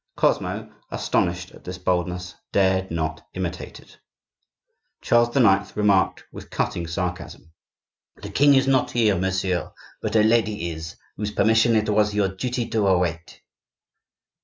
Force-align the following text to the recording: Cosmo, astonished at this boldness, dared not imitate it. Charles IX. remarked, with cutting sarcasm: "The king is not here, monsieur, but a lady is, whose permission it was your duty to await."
Cosmo, 0.15 0.71
astonished 0.89 1.51
at 1.51 1.63
this 1.63 1.77
boldness, 1.77 2.33
dared 2.51 2.89
not 2.89 3.23
imitate 3.35 3.79
it. 3.79 3.99
Charles 4.99 5.37
IX. 5.37 5.77
remarked, 5.77 6.23
with 6.31 6.49
cutting 6.49 6.87
sarcasm: 6.87 7.51
"The 8.15 8.31
king 8.31 8.55
is 8.55 8.65
not 8.67 8.89
here, 8.89 9.15
monsieur, 9.15 9.71
but 10.01 10.15
a 10.15 10.23
lady 10.23 10.71
is, 10.71 10.95
whose 11.17 11.29
permission 11.31 11.75
it 11.75 11.87
was 11.87 12.15
your 12.15 12.29
duty 12.29 12.67
to 12.69 12.87
await." 12.87 13.43